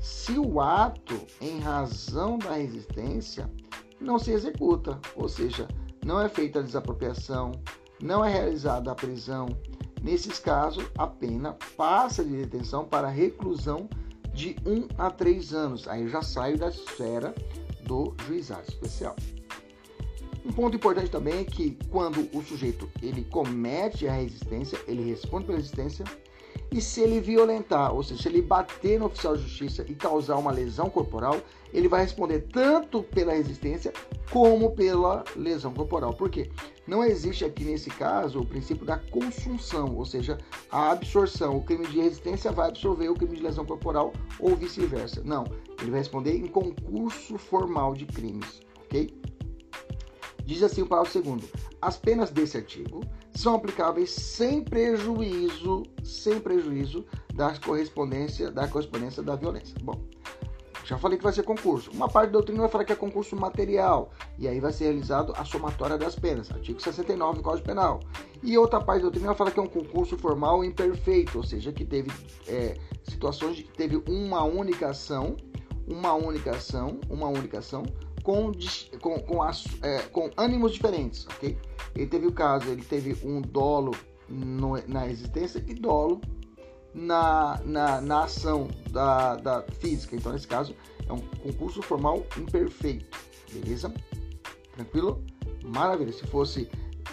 se 0.00 0.38
o 0.38 0.60
ato, 0.60 1.20
em 1.40 1.60
razão 1.60 2.38
da 2.38 2.52
resistência, 2.52 3.50
não 4.00 4.18
se 4.18 4.30
executa, 4.30 4.98
ou 5.16 5.28
seja, 5.28 5.68
não 6.04 6.20
é 6.20 6.28
feita 6.28 6.60
a 6.60 6.62
desapropriação, 6.62 7.52
não 8.00 8.24
é 8.24 8.30
realizada 8.30 8.90
a 8.90 8.94
prisão, 8.94 9.48
nesses 10.02 10.38
casos 10.38 10.84
a 10.96 11.06
pena 11.06 11.56
passa 11.76 12.24
de 12.24 12.36
detenção 12.36 12.84
para 12.84 13.08
reclusão 13.08 13.88
de 14.32 14.56
1 14.64 14.88
a 14.96 15.10
3 15.10 15.52
anos. 15.52 15.88
Aí 15.88 16.08
já 16.08 16.22
saio 16.22 16.56
da 16.56 16.68
esfera 16.68 17.34
do 17.84 18.14
juizado 18.26 18.64
especial. 18.68 19.16
Um 20.44 20.52
ponto 20.52 20.76
importante 20.76 21.10
também 21.10 21.40
é 21.40 21.44
que 21.44 21.76
quando 21.90 22.28
o 22.32 22.42
sujeito 22.42 22.88
ele 23.02 23.24
comete 23.24 24.08
a 24.08 24.12
resistência, 24.12 24.78
ele 24.86 25.02
responde 25.02 25.44
pela 25.46 25.58
resistência, 25.58 26.04
e 26.70 26.80
se 26.80 27.00
ele 27.00 27.20
violentar, 27.20 27.94
ou 27.94 28.02
seja, 28.02 28.22
se 28.22 28.28
ele 28.28 28.42
bater 28.42 28.98
no 28.98 29.06
oficial 29.06 29.36
de 29.36 29.42
justiça 29.42 29.84
e 29.88 29.94
causar 29.94 30.36
uma 30.36 30.52
lesão 30.52 30.90
corporal, 30.90 31.40
ele 31.72 31.88
vai 31.88 32.02
responder 32.02 32.46
tanto 32.52 33.02
pela 33.02 33.32
resistência 33.32 33.92
como 34.30 34.70
pela 34.72 35.24
lesão 35.34 35.72
corporal. 35.72 36.12
Por 36.12 36.28
quê? 36.28 36.50
Não 36.86 37.02
existe 37.04 37.44
aqui 37.44 37.64
nesse 37.64 37.90
caso 37.90 38.40
o 38.40 38.46
princípio 38.46 38.84
da 38.84 38.98
consunção, 38.98 39.94
ou 39.96 40.04
seja, 40.04 40.38
a 40.70 40.90
absorção. 40.90 41.56
O 41.56 41.62
crime 41.62 41.86
de 41.86 42.00
resistência 42.00 42.52
vai 42.52 42.68
absorver 42.68 43.08
o 43.08 43.14
crime 43.14 43.36
de 43.36 43.42
lesão 43.42 43.64
corporal 43.64 44.12
ou 44.38 44.54
vice-versa. 44.54 45.22
Não, 45.24 45.44
ele 45.80 45.90
vai 45.90 46.00
responder 46.00 46.36
em 46.36 46.46
concurso 46.46 47.38
formal 47.38 47.94
de 47.94 48.06
crimes, 48.06 48.60
ok? 48.84 49.10
Diz 50.44 50.62
assim 50.62 50.82
o 50.82 50.86
parágrafo 50.86 51.12
segundo: 51.12 51.48
as 51.80 51.96
penas 51.98 52.30
desse 52.30 52.56
artigo 52.56 53.02
são 53.38 53.54
aplicáveis 53.54 54.10
sem 54.10 54.64
prejuízo, 54.64 55.84
sem 56.02 56.40
prejuízo 56.40 57.06
da 57.32 57.56
correspondência, 57.56 58.50
da 58.50 58.66
correspondência 58.66 59.22
da 59.22 59.36
violência. 59.36 59.76
Bom, 59.80 60.02
já 60.84 60.98
falei 60.98 61.16
que 61.16 61.22
vai 61.22 61.32
ser 61.32 61.44
concurso. 61.44 61.88
Uma 61.92 62.08
parte 62.08 62.30
da 62.30 62.32
doutrina 62.32 62.62
vai 62.62 62.68
falar 62.68 62.84
que 62.84 62.92
é 62.92 62.96
concurso 62.96 63.36
material, 63.36 64.10
e 64.36 64.48
aí 64.48 64.58
vai 64.58 64.72
ser 64.72 64.84
realizado 64.84 65.32
a 65.36 65.44
somatória 65.44 65.96
das 65.96 66.16
penas, 66.16 66.50
artigo 66.50 66.82
69 66.82 67.36
do 67.36 67.44
Código 67.44 67.64
Penal. 67.64 68.00
E 68.42 68.58
outra 68.58 68.80
parte 68.80 68.98
da 68.98 69.02
doutrina 69.02 69.28
vai 69.28 69.36
falar 69.36 69.50
que 69.52 69.60
é 69.60 69.62
um 69.62 69.68
concurso 69.68 70.18
formal 70.18 70.64
imperfeito, 70.64 71.38
ou 71.38 71.44
seja, 71.44 71.72
que 71.72 71.84
teve 71.84 72.10
é, 72.48 72.76
situações 73.04 73.56
de 73.56 73.62
que 73.62 73.72
teve 73.72 74.02
uma 74.08 74.42
única 74.42 74.88
ação, 74.88 75.36
uma 75.86 76.12
única 76.12 76.50
ação, 76.50 76.98
uma 77.08 77.28
única 77.28 77.60
ação, 77.60 77.84
com, 78.28 78.52
com, 79.00 79.18
com, 79.20 79.42
as, 79.42 79.64
é, 79.82 80.02
com 80.02 80.30
ânimos 80.36 80.74
diferentes, 80.74 81.26
ok? 81.28 81.56
Ele 81.96 82.06
teve 82.06 82.26
o 82.26 82.32
caso, 82.32 82.68
ele 82.68 82.84
teve 82.84 83.16
um 83.26 83.40
dolo 83.40 83.92
no, 84.28 84.76
na 84.86 85.08
existência 85.08 85.64
e 85.66 85.72
dolo 85.72 86.20
na, 86.92 87.58
na, 87.64 88.02
na 88.02 88.24
ação 88.24 88.68
da, 88.90 89.36
da 89.36 89.62
física. 89.80 90.14
Então, 90.14 90.30
nesse 90.30 90.46
caso, 90.46 90.76
é 91.08 91.12
um 91.12 91.20
concurso 91.42 91.80
formal 91.80 92.26
imperfeito, 92.36 93.18
beleza? 93.50 93.94
Tranquilo? 94.74 95.24
Maravilha. 95.64 96.12
Se 96.12 96.26
fosse 96.26 96.68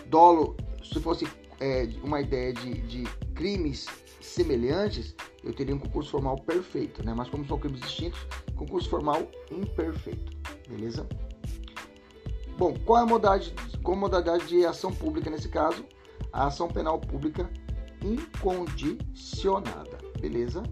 dolo, 0.08 0.58
se 0.84 1.00
fosse 1.00 1.26
é, 1.62 1.88
uma 2.04 2.20
ideia 2.20 2.52
de, 2.52 2.82
de 2.82 3.04
crimes 3.34 3.86
semelhantes, 4.20 5.16
eu 5.46 5.54
teria 5.54 5.74
um 5.74 5.80
concurso 5.80 6.12
formal 6.12 6.36
perfeito, 6.40 7.06
né? 7.06 7.14
Mas 7.16 7.30
como 7.30 7.46
são 7.46 7.58
crimes 7.58 7.80
distintos, 7.80 8.20
concurso 8.58 8.90
formal 8.90 9.32
imperfeito, 9.50 10.35
beleza? 10.68 11.08
Bom, 12.58 12.74
qual 12.86 13.00
é 13.00 13.04
a 13.04 13.06
modalidade, 13.06 13.54
qual 13.84 13.98
modalidade 13.98 14.48
de 14.48 14.66
ação 14.66 14.94
pública 14.94 15.30
nesse 15.30 15.50
caso? 15.50 15.86
A 16.32 16.48
ação 16.48 16.68
penal 16.68 17.00
pública 17.00 17.50
incondicionada, 18.04 19.98
beleza? 20.20 20.64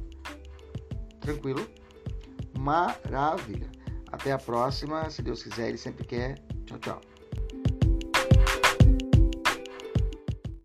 Tranquilo? 1.20 1.66
Maravilha. 2.58 3.72
Até 4.12 4.32
a 4.32 4.38
próxima, 4.38 5.10
se 5.10 5.22
Deus 5.22 5.42
quiser, 5.42 5.70
ele 5.70 5.78
sempre 5.78 6.06
quer. 6.06 6.36
Tchau, 6.66 6.80
tchau. 6.80 7.02